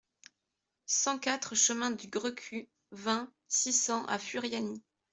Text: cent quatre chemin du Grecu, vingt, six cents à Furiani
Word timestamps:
cent 0.87 1.19
quatre 1.19 1.53
chemin 1.53 1.91
du 1.91 2.07
Grecu, 2.07 2.67
vingt, 2.91 3.31
six 3.47 3.71
cents 3.71 4.03
à 4.07 4.17
Furiani 4.17 4.81